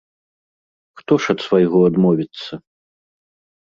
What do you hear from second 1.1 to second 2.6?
ж ад свайго адмовіцца?